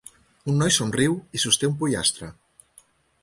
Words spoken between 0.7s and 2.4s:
somriu i sosté un pollastre.